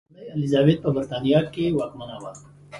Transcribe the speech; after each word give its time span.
لومړۍ 0.07 0.27
الیزابت 0.37 0.77
په 0.81 0.89
برېټانیا 0.95 1.39
کې 1.53 1.65
واکمنه 1.77 2.15
وه. 2.21 2.31